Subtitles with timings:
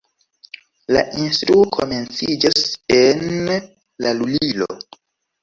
[0.95, 2.65] La instruo komenciĝas
[3.01, 4.73] en la lulilo.